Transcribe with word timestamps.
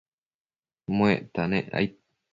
muecta 0.95 1.43
nec 1.51 1.65
aid 1.77 1.91